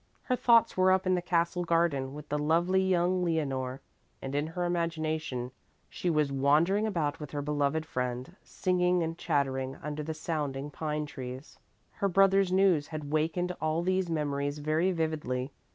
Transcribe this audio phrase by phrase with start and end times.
[0.23, 3.81] Her thoughts were up in the castle garden with the lovely young Leonore,
[4.19, 5.51] and in her imagination
[5.89, 11.05] she was wandering about with her beloved friend, singing and chattering under the sounding pine
[11.05, 11.59] trees.
[11.91, 15.51] Her brother's news had wakened all these memories very vividly.